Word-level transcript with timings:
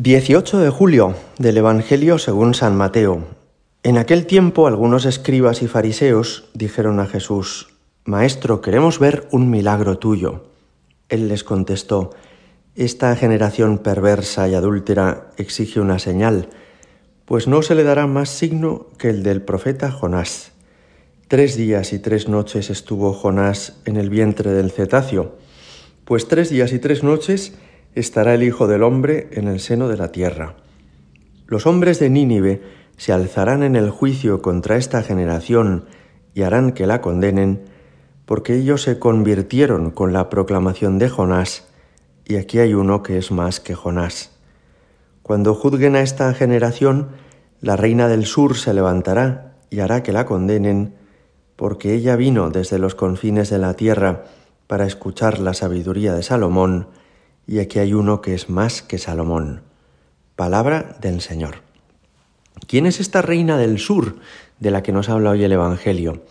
18 0.00 0.60
de 0.60 0.70
julio 0.70 1.16
del 1.38 1.56
Evangelio 1.56 2.18
según 2.18 2.54
San 2.54 2.76
Mateo. 2.76 3.26
En 3.82 3.98
aquel 3.98 4.26
tiempo 4.26 4.68
algunos 4.68 5.04
escribas 5.06 5.60
y 5.60 5.66
fariseos 5.66 6.44
dijeron 6.54 7.00
a 7.00 7.06
Jesús, 7.06 7.70
Maestro, 8.04 8.60
queremos 8.60 9.00
ver 9.00 9.26
un 9.32 9.50
milagro 9.50 9.98
tuyo. 9.98 10.52
Él 11.08 11.26
les 11.26 11.42
contestó, 11.42 12.10
Esta 12.76 13.16
generación 13.16 13.78
perversa 13.78 14.48
y 14.48 14.54
adúltera 14.54 15.32
exige 15.36 15.80
una 15.80 15.98
señal, 15.98 16.48
pues 17.24 17.48
no 17.48 17.62
se 17.62 17.74
le 17.74 17.82
dará 17.82 18.06
más 18.06 18.28
signo 18.28 18.86
que 18.98 19.10
el 19.10 19.24
del 19.24 19.42
profeta 19.42 19.90
Jonás. 19.90 20.52
Tres 21.26 21.56
días 21.56 21.92
y 21.92 21.98
tres 21.98 22.28
noches 22.28 22.70
estuvo 22.70 23.12
Jonás 23.12 23.80
en 23.84 23.96
el 23.96 24.10
vientre 24.10 24.52
del 24.52 24.70
cetáceo, 24.70 25.38
pues 26.04 26.28
tres 26.28 26.50
días 26.50 26.72
y 26.72 26.78
tres 26.78 27.02
noches 27.02 27.52
estará 28.00 28.34
el 28.34 28.42
Hijo 28.42 28.66
del 28.66 28.82
Hombre 28.82 29.28
en 29.32 29.48
el 29.48 29.60
seno 29.60 29.88
de 29.88 29.96
la 29.96 30.12
tierra. 30.12 30.54
Los 31.46 31.66
hombres 31.66 31.98
de 31.98 32.10
Nínive 32.10 32.62
se 32.96 33.12
alzarán 33.12 33.62
en 33.62 33.76
el 33.76 33.90
juicio 33.90 34.42
contra 34.42 34.76
esta 34.76 35.02
generación 35.02 35.86
y 36.34 36.42
harán 36.42 36.72
que 36.72 36.86
la 36.86 37.00
condenen, 37.00 37.64
porque 38.26 38.54
ellos 38.54 38.82
se 38.82 38.98
convirtieron 38.98 39.90
con 39.90 40.12
la 40.12 40.28
proclamación 40.28 40.98
de 40.98 41.08
Jonás, 41.08 41.66
y 42.24 42.36
aquí 42.36 42.58
hay 42.58 42.74
uno 42.74 43.02
que 43.02 43.18
es 43.18 43.30
más 43.30 43.60
que 43.60 43.74
Jonás. 43.74 44.36
Cuando 45.22 45.54
juzguen 45.54 45.96
a 45.96 46.00
esta 46.00 46.32
generación, 46.34 47.08
la 47.60 47.76
reina 47.76 48.08
del 48.08 48.26
sur 48.26 48.56
se 48.56 48.74
levantará 48.74 49.56
y 49.70 49.80
hará 49.80 50.02
que 50.02 50.12
la 50.12 50.26
condenen, 50.26 50.94
porque 51.56 51.94
ella 51.94 52.16
vino 52.16 52.50
desde 52.50 52.78
los 52.78 52.94
confines 52.94 53.50
de 53.50 53.58
la 53.58 53.74
tierra 53.74 54.24
para 54.66 54.86
escuchar 54.86 55.38
la 55.38 55.54
sabiduría 55.54 56.14
de 56.14 56.22
Salomón, 56.22 56.88
y 57.48 57.60
aquí 57.60 57.78
hay 57.78 57.94
uno 57.94 58.20
que 58.20 58.34
es 58.34 58.50
más 58.50 58.82
que 58.82 58.98
Salomón. 58.98 59.62
Palabra 60.36 60.98
del 61.00 61.22
Señor. 61.22 61.62
¿Quién 62.66 62.84
es 62.84 63.00
esta 63.00 63.22
reina 63.22 63.56
del 63.56 63.78
sur 63.78 64.16
de 64.60 64.70
la 64.70 64.82
que 64.82 64.92
nos 64.92 65.08
habla 65.08 65.30
hoy 65.30 65.42
el 65.42 65.52
Evangelio? 65.52 66.24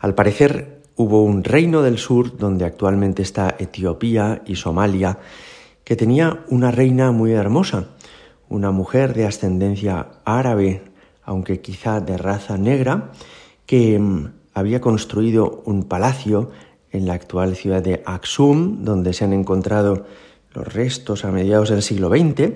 Al 0.00 0.14
parecer 0.14 0.80
hubo 0.96 1.22
un 1.24 1.44
reino 1.44 1.82
del 1.82 1.98
sur 1.98 2.38
donde 2.38 2.64
actualmente 2.64 3.20
está 3.20 3.54
Etiopía 3.58 4.40
y 4.46 4.56
Somalia, 4.56 5.18
que 5.84 5.94
tenía 5.94 6.42
una 6.48 6.70
reina 6.70 7.12
muy 7.12 7.32
hermosa, 7.32 7.88
una 8.48 8.70
mujer 8.70 9.12
de 9.12 9.26
ascendencia 9.26 10.06
árabe, 10.24 10.82
aunque 11.22 11.60
quizá 11.60 12.00
de 12.00 12.16
raza 12.16 12.56
negra, 12.56 13.12
que 13.66 13.98
mm, 13.98 14.32
había 14.54 14.80
construido 14.80 15.62
un 15.66 15.82
palacio 15.82 16.50
en 16.90 17.06
la 17.06 17.12
actual 17.12 17.56
ciudad 17.56 17.82
de 17.82 18.02
Aksum, 18.06 18.84
donde 18.84 19.12
se 19.12 19.24
han 19.24 19.34
encontrado 19.34 20.06
los 20.54 20.72
restos 20.72 21.24
a 21.24 21.30
mediados 21.30 21.70
del 21.70 21.82
siglo 21.82 22.08
XX, 22.08 22.52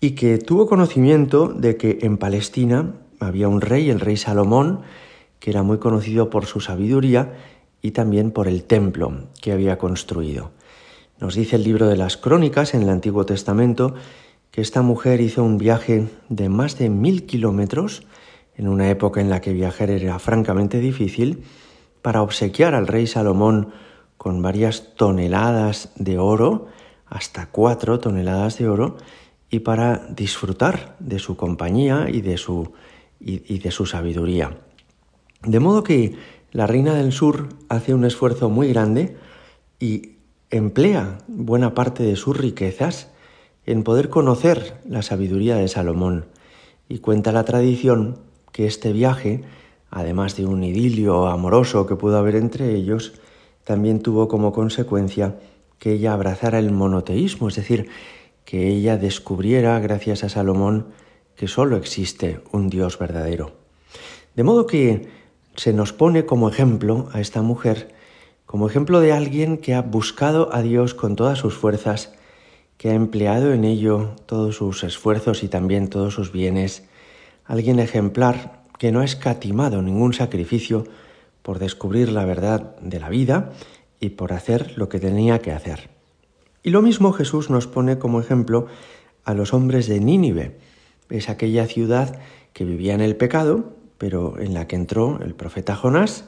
y 0.00 0.12
que 0.12 0.38
tuvo 0.38 0.66
conocimiento 0.66 1.48
de 1.48 1.76
que 1.76 1.98
en 2.02 2.18
Palestina 2.18 2.94
había 3.20 3.48
un 3.48 3.60
rey, 3.60 3.88
el 3.88 4.00
rey 4.00 4.16
Salomón, 4.16 4.80
que 5.38 5.50
era 5.50 5.62
muy 5.62 5.78
conocido 5.78 6.30
por 6.30 6.46
su 6.46 6.60
sabiduría 6.60 7.34
y 7.80 7.92
también 7.92 8.30
por 8.30 8.48
el 8.48 8.64
templo 8.64 9.28
que 9.40 9.52
había 9.52 9.78
construido. 9.78 10.50
Nos 11.20 11.34
dice 11.34 11.56
el 11.56 11.64
libro 11.64 11.86
de 11.86 11.96
las 11.96 12.16
Crónicas 12.16 12.74
en 12.74 12.82
el 12.82 12.88
Antiguo 12.88 13.26
Testamento 13.26 13.94
que 14.50 14.60
esta 14.60 14.82
mujer 14.82 15.20
hizo 15.20 15.42
un 15.42 15.56
viaje 15.56 16.08
de 16.28 16.48
más 16.48 16.78
de 16.78 16.90
mil 16.90 17.24
kilómetros, 17.26 18.02
en 18.56 18.68
una 18.68 18.90
época 18.90 19.20
en 19.20 19.30
la 19.30 19.40
que 19.40 19.52
viajar 19.52 19.90
era 19.90 20.18
francamente 20.18 20.78
difícil, 20.78 21.44
para 22.02 22.22
obsequiar 22.22 22.74
al 22.74 22.86
rey 22.86 23.06
Salomón 23.06 23.70
con 24.16 24.42
varias 24.42 24.94
toneladas 24.94 25.92
de 25.96 26.18
oro, 26.18 26.66
hasta 27.12 27.50
cuatro 27.50 28.00
toneladas 28.00 28.56
de 28.56 28.68
oro 28.68 28.96
y 29.50 29.58
para 29.58 30.06
disfrutar 30.08 30.96
de 30.98 31.18
su 31.18 31.36
compañía 31.36 32.06
y 32.10 32.22
de 32.22 32.38
su, 32.38 32.72
y, 33.20 33.58
de 33.58 33.70
su 33.70 33.84
sabiduría. 33.84 34.56
De 35.42 35.60
modo 35.60 35.82
que 35.82 36.16
la 36.52 36.66
reina 36.66 36.94
del 36.94 37.12
sur 37.12 37.50
hace 37.68 37.92
un 37.92 38.06
esfuerzo 38.06 38.48
muy 38.48 38.68
grande 38.68 39.18
y 39.78 40.16
emplea 40.48 41.18
buena 41.28 41.74
parte 41.74 42.02
de 42.02 42.16
sus 42.16 42.34
riquezas 42.34 43.10
en 43.66 43.82
poder 43.82 44.08
conocer 44.08 44.80
la 44.88 45.02
sabiduría 45.02 45.56
de 45.56 45.68
Salomón. 45.68 46.24
Y 46.88 46.98
cuenta 47.00 47.30
la 47.30 47.44
tradición 47.44 48.20
que 48.52 48.66
este 48.66 48.94
viaje, 48.94 49.44
además 49.90 50.34
de 50.36 50.46
un 50.46 50.64
idilio 50.64 51.26
amoroso 51.26 51.86
que 51.86 51.96
pudo 51.96 52.16
haber 52.16 52.36
entre 52.36 52.74
ellos, 52.74 53.12
también 53.64 54.00
tuvo 54.00 54.28
como 54.28 54.52
consecuencia 54.52 55.36
que 55.82 55.94
ella 55.94 56.12
abrazara 56.12 56.60
el 56.60 56.70
monoteísmo, 56.70 57.48
es 57.48 57.56
decir, 57.56 57.88
que 58.44 58.68
ella 58.68 58.96
descubriera, 58.96 59.80
gracias 59.80 60.22
a 60.22 60.28
Salomón, 60.28 60.86
que 61.34 61.48
sólo 61.48 61.76
existe 61.76 62.40
un 62.52 62.68
Dios 62.68 63.00
verdadero. 63.00 63.50
De 64.36 64.44
modo 64.44 64.68
que 64.68 65.08
se 65.56 65.72
nos 65.72 65.92
pone 65.92 66.24
como 66.24 66.48
ejemplo 66.48 67.08
a 67.12 67.20
esta 67.20 67.42
mujer, 67.42 67.92
como 68.46 68.68
ejemplo 68.68 69.00
de 69.00 69.10
alguien 69.10 69.58
que 69.58 69.74
ha 69.74 69.82
buscado 69.82 70.54
a 70.54 70.62
Dios 70.62 70.94
con 70.94 71.16
todas 71.16 71.40
sus 71.40 71.54
fuerzas, 71.54 72.12
que 72.76 72.90
ha 72.90 72.94
empleado 72.94 73.52
en 73.52 73.64
ello 73.64 74.14
todos 74.26 74.54
sus 74.54 74.84
esfuerzos 74.84 75.42
y 75.42 75.48
también 75.48 75.88
todos 75.88 76.14
sus 76.14 76.30
bienes, 76.30 76.84
alguien 77.44 77.80
ejemplar 77.80 78.62
que 78.78 78.92
no 78.92 79.00
ha 79.00 79.04
escatimado 79.04 79.82
ningún 79.82 80.14
sacrificio 80.14 80.84
por 81.42 81.58
descubrir 81.58 82.12
la 82.12 82.24
verdad 82.24 82.76
de 82.80 83.00
la 83.00 83.08
vida 83.08 83.50
y 84.02 84.10
por 84.10 84.32
hacer 84.32 84.76
lo 84.76 84.88
que 84.88 84.98
tenía 84.98 85.38
que 85.38 85.52
hacer. 85.52 85.88
Y 86.64 86.70
lo 86.70 86.82
mismo 86.82 87.12
Jesús 87.12 87.50
nos 87.50 87.68
pone 87.68 87.98
como 87.98 88.20
ejemplo 88.20 88.66
a 89.24 89.32
los 89.32 89.54
hombres 89.54 89.86
de 89.86 90.00
Nínive. 90.00 90.58
Es 91.08 91.28
aquella 91.28 91.66
ciudad 91.66 92.18
que 92.52 92.64
vivía 92.64 92.94
en 92.94 93.00
el 93.00 93.14
pecado, 93.14 93.76
pero 93.98 94.40
en 94.40 94.54
la 94.54 94.66
que 94.66 94.74
entró 94.74 95.20
el 95.22 95.34
profeta 95.34 95.76
Jonás, 95.76 96.24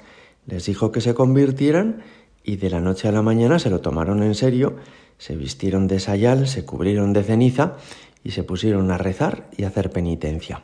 les 0.47 0.67
dijo 0.67 0.93
que 0.93 1.01
se 1.01 1.15
convirtieran 1.15 2.03
y 2.45 2.57
de 2.57 2.71
la 2.71 2.81
noche 2.81 3.09
a 3.09 3.13
la 3.13 3.23
mañana 3.23 3.59
se 3.59 3.71
lo 3.71 3.81
tomaron 3.81 4.23
en 4.23 4.37
serio, 4.37 4.77
se 5.19 5.35
vistieron 5.35 5.89
de 5.89 5.99
sayal, 5.99 6.47
se 6.47 6.65
cubrieron 6.65 7.13
de 7.13 7.25
ceniza 7.25 7.77
y 8.23 8.31
se 8.31 8.45
pusieron 8.45 8.93
a 8.93 8.99
rezar 8.99 9.51
y 9.57 9.65
a 9.65 9.69
hacer 9.69 9.91
penitencia. 9.91 10.63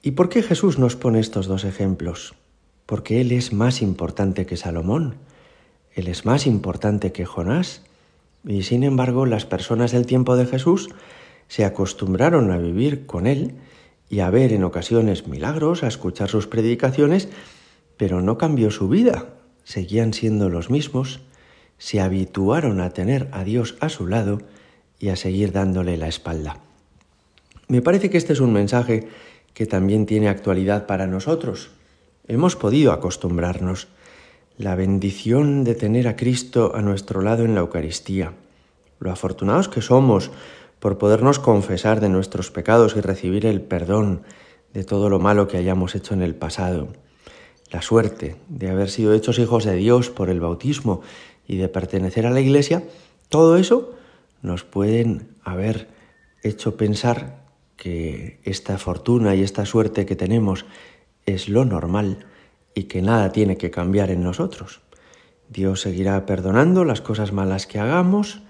¿Y 0.00 0.12
por 0.12 0.30
qué 0.30 0.42
Jesús 0.42 0.78
nos 0.78 0.96
pone 0.96 1.20
estos 1.20 1.48
dos 1.48 1.64
ejemplos? 1.64 2.34
Porque 2.86 3.20
Él 3.20 3.30
es 3.32 3.52
más 3.52 3.82
importante 3.82 4.46
que 4.46 4.56
Salomón. 4.56 5.16
Él 5.94 6.08
es 6.08 6.24
más 6.24 6.46
importante 6.46 7.12
que 7.12 7.24
Jonás. 7.24 7.82
Y 8.46 8.62
sin 8.64 8.82
embargo, 8.82 9.26
las 9.26 9.46
personas 9.46 9.92
del 9.92 10.06
tiempo 10.06 10.36
de 10.36 10.46
Jesús 10.46 10.90
se 11.48 11.64
acostumbraron 11.64 12.50
a 12.50 12.58
vivir 12.58 13.06
con 13.06 13.26
Él 13.26 13.54
y 14.10 14.20
a 14.20 14.30
ver 14.30 14.52
en 14.52 14.64
ocasiones 14.64 15.26
milagros, 15.26 15.82
a 15.82 15.88
escuchar 15.88 16.28
sus 16.28 16.46
predicaciones, 16.46 17.28
pero 17.96 18.20
no 18.20 18.38
cambió 18.38 18.70
su 18.70 18.88
vida. 18.88 19.34
Seguían 19.62 20.12
siendo 20.12 20.50
los 20.50 20.68
mismos, 20.68 21.20
se 21.78 22.00
habituaron 22.00 22.80
a 22.80 22.90
tener 22.90 23.28
a 23.32 23.44
Dios 23.44 23.76
a 23.80 23.88
su 23.88 24.06
lado 24.06 24.42
y 24.98 25.08
a 25.08 25.16
seguir 25.16 25.52
dándole 25.52 25.96
la 25.96 26.08
espalda. 26.08 26.58
Me 27.68 27.82
parece 27.82 28.10
que 28.10 28.18
este 28.18 28.34
es 28.34 28.40
un 28.40 28.52
mensaje 28.52 29.08
que 29.54 29.66
también 29.66 30.06
tiene 30.06 30.28
actualidad 30.28 30.86
para 30.86 31.06
nosotros. 31.06 31.70
Hemos 32.26 32.56
podido 32.56 32.92
acostumbrarnos 32.92 33.88
la 34.56 34.76
bendición 34.76 35.64
de 35.64 35.74
tener 35.74 36.06
a 36.06 36.16
Cristo 36.16 36.72
a 36.74 36.82
nuestro 36.82 37.22
lado 37.22 37.44
en 37.44 37.54
la 37.54 37.60
Eucaristía, 37.60 38.34
lo 39.00 39.10
afortunados 39.10 39.68
que 39.68 39.82
somos 39.82 40.30
por 40.78 40.98
podernos 40.98 41.38
confesar 41.38 42.00
de 42.00 42.08
nuestros 42.08 42.50
pecados 42.50 42.94
y 42.96 43.00
recibir 43.00 43.46
el 43.46 43.60
perdón 43.60 44.22
de 44.72 44.84
todo 44.84 45.08
lo 45.08 45.18
malo 45.18 45.48
que 45.48 45.56
hayamos 45.56 45.94
hecho 45.94 46.14
en 46.14 46.22
el 46.22 46.34
pasado, 46.34 46.88
la 47.70 47.82
suerte 47.82 48.36
de 48.48 48.70
haber 48.70 48.90
sido 48.90 49.12
hechos 49.12 49.38
hijos 49.38 49.64
de 49.64 49.74
Dios 49.74 50.10
por 50.10 50.30
el 50.30 50.40
bautismo 50.40 51.02
y 51.48 51.56
de 51.56 51.68
pertenecer 51.68 52.26
a 52.26 52.30
la 52.30 52.40
Iglesia, 52.40 52.84
todo 53.28 53.56
eso 53.56 53.94
nos 54.42 54.62
pueden 54.62 55.28
haber 55.42 55.88
hecho 56.42 56.76
pensar 56.76 57.42
que 57.76 58.40
esta 58.44 58.78
fortuna 58.78 59.34
y 59.34 59.42
esta 59.42 59.66
suerte 59.66 60.06
que 60.06 60.14
tenemos 60.14 60.64
es 61.26 61.48
lo 61.48 61.64
normal 61.64 62.24
y 62.74 62.84
que 62.84 63.02
nada 63.02 63.30
tiene 63.32 63.56
que 63.56 63.70
cambiar 63.70 64.10
en 64.10 64.22
nosotros. 64.22 64.80
Dios 65.48 65.80
seguirá 65.80 66.26
perdonando 66.26 66.84
las 66.84 67.00
cosas 67.00 67.32
malas 67.32 67.66
que 67.66 67.78
hagamos, 67.78 68.42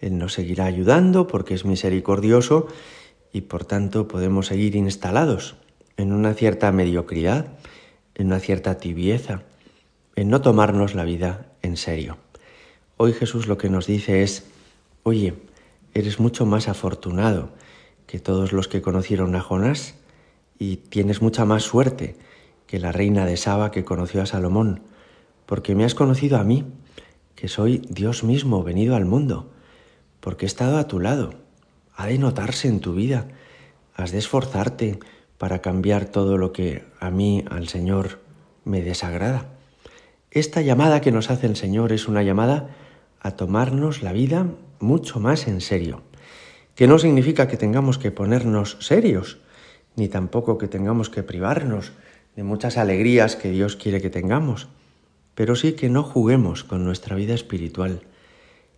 Él 0.00 0.18
nos 0.18 0.34
seguirá 0.34 0.66
ayudando 0.66 1.26
porque 1.26 1.54
es 1.54 1.64
misericordioso 1.64 2.68
y 3.32 3.42
por 3.42 3.64
tanto 3.64 4.08
podemos 4.08 4.46
seguir 4.46 4.76
instalados 4.76 5.56
en 5.96 6.12
una 6.12 6.34
cierta 6.34 6.70
mediocridad, 6.72 7.46
en 8.14 8.26
una 8.26 8.40
cierta 8.40 8.78
tibieza, 8.78 9.42
en 10.16 10.28
no 10.28 10.40
tomarnos 10.42 10.94
la 10.94 11.04
vida 11.04 11.52
en 11.62 11.76
serio. 11.76 12.18
Hoy 12.96 13.12
Jesús 13.12 13.46
lo 13.46 13.58
que 13.58 13.70
nos 13.70 13.86
dice 13.86 14.22
es, 14.22 14.46
oye, 15.02 15.34
eres 15.94 16.20
mucho 16.20 16.46
más 16.46 16.68
afortunado 16.68 17.50
que 18.06 18.18
todos 18.18 18.52
los 18.52 18.68
que 18.68 18.82
conocieron 18.82 19.34
a 19.34 19.40
Jonás 19.40 19.94
y 20.58 20.76
tienes 20.76 21.22
mucha 21.22 21.44
más 21.44 21.62
suerte 21.62 22.16
que 22.72 22.80
la 22.80 22.90
reina 22.90 23.26
de 23.26 23.36
Saba 23.36 23.70
que 23.70 23.84
conoció 23.84 24.22
a 24.22 24.26
Salomón, 24.26 24.80
porque 25.44 25.74
me 25.74 25.84
has 25.84 25.94
conocido 25.94 26.38
a 26.38 26.42
mí, 26.42 26.64
que 27.34 27.46
soy 27.46 27.82
Dios 27.90 28.24
mismo 28.24 28.62
venido 28.62 28.96
al 28.96 29.04
mundo, 29.04 29.50
porque 30.20 30.46
he 30.46 30.48
estado 30.48 30.78
a 30.78 30.88
tu 30.88 30.98
lado, 30.98 31.34
ha 31.94 32.06
de 32.06 32.16
notarse 32.16 32.68
en 32.68 32.80
tu 32.80 32.94
vida. 32.94 33.28
Has 33.94 34.10
de 34.10 34.16
esforzarte 34.16 35.00
para 35.36 35.60
cambiar 35.60 36.06
todo 36.06 36.38
lo 36.38 36.54
que 36.54 36.82
a 36.98 37.10
mí, 37.10 37.44
al 37.50 37.68
Señor, 37.68 38.20
me 38.64 38.80
desagrada. 38.80 39.50
Esta 40.30 40.62
llamada 40.62 41.02
que 41.02 41.12
nos 41.12 41.28
hace 41.28 41.48
el 41.48 41.56
Señor 41.56 41.92
es 41.92 42.08
una 42.08 42.22
llamada 42.22 42.70
a 43.20 43.32
tomarnos 43.32 44.02
la 44.02 44.14
vida 44.14 44.46
mucho 44.80 45.20
más 45.20 45.46
en 45.46 45.60
serio, 45.60 46.00
que 46.74 46.86
no 46.86 46.98
significa 46.98 47.48
que 47.48 47.58
tengamos 47.58 47.98
que 47.98 48.12
ponernos 48.12 48.78
serios, 48.80 49.40
ni 49.94 50.08
tampoco 50.08 50.56
que 50.56 50.68
tengamos 50.68 51.10
que 51.10 51.22
privarnos 51.22 51.92
de 52.36 52.42
muchas 52.42 52.78
alegrías 52.78 53.36
que 53.36 53.50
Dios 53.50 53.76
quiere 53.76 54.00
que 54.00 54.10
tengamos, 54.10 54.68
pero 55.34 55.56
sí 55.56 55.72
que 55.72 55.88
no 55.88 56.02
juguemos 56.02 56.64
con 56.64 56.84
nuestra 56.84 57.16
vida 57.16 57.34
espiritual, 57.34 58.02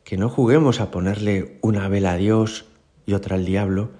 que 0.05 0.17
no 0.17 0.29
juguemos 0.29 0.81
a 0.81 0.91
ponerle 0.91 1.59
una 1.63 1.89
vela 1.89 2.13
a 2.13 2.17
Dios 2.17 2.67
y 3.07 3.15
otra 3.15 3.37
al 3.37 3.45
diablo, 3.45 3.91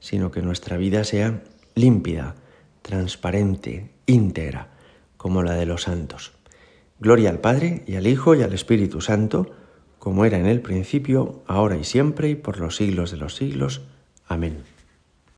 sino 0.00 0.30
que 0.30 0.42
nuestra 0.42 0.76
vida 0.76 1.04
sea 1.04 1.42
límpida, 1.74 2.34
transparente, 2.82 3.90
íntegra, 4.06 4.68
como 5.16 5.42
la 5.42 5.54
de 5.54 5.66
los 5.66 5.82
santos. 5.82 6.32
Gloria 6.98 7.30
al 7.30 7.40
Padre 7.40 7.84
y 7.86 7.96
al 7.96 8.06
Hijo 8.06 8.34
y 8.34 8.42
al 8.42 8.52
Espíritu 8.52 9.00
Santo, 9.00 9.50
como 9.98 10.24
era 10.24 10.38
en 10.38 10.46
el 10.46 10.60
principio, 10.60 11.42
ahora 11.46 11.76
y 11.76 11.84
siempre 11.84 12.30
y 12.30 12.34
por 12.34 12.58
los 12.58 12.76
siglos 12.76 13.10
de 13.10 13.18
los 13.18 13.36
siglos. 13.36 13.82
Amén. 14.26 14.79